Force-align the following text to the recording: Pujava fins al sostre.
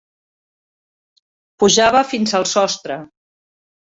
Pujava 1.63 2.03
fins 2.13 2.35
al 2.39 2.47
sostre. 2.55 2.97